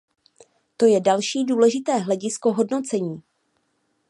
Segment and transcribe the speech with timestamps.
[0.77, 3.23] To je další důležité hledisko hodnocení.